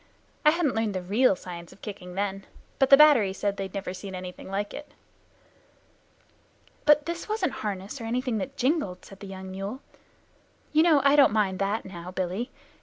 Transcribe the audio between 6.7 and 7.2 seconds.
"But